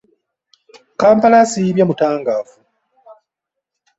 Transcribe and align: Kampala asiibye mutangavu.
Kampala 1.01 1.37
asiibye 1.43 1.83
mutangavu. 1.89 2.53